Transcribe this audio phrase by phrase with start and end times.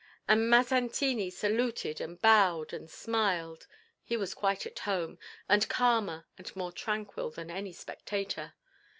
[0.27, 3.67] And Mazzantini saluted and bowed and smiled.
[4.01, 8.55] He was quite at home, and calmer and more tranquil than any spectator.